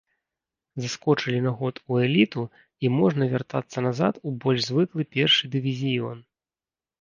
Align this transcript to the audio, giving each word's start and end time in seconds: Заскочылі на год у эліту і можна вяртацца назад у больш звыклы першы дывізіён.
Заскочылі 0.83 1.41
на 1.47 1.51
год 1.59 1.75
у 1.91 1.99
эліту 2.05 2.43
і 2.87 2.91
можна 2.99 3.23
вяртацца 3.35 3.77
назад 3.89 4.13
у 4.31 4.35
больш 4.47 4.59
звыклы 4.71 5.07
першы 5.15 5.53
дывізіён. 5.59 6.17